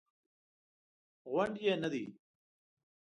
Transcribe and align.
غونډ 1.31 1.55
یې 1.65 1.73
نه 1.81 1.89
دی. 1.93 2.05